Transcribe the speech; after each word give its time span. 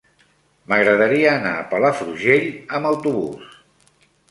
M'agradaria 0.71 1.33
anar 1.33 1.51
a 1.59 1.67
Palafrugell 1.75 2.49
amb 2.79 2.93
autobús. 2.95 3.57